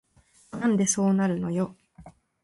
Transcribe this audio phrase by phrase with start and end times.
[0.49, 1.75] なんでそうなるのよ